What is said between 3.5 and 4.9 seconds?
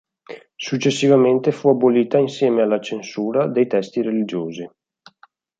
testi religiosi.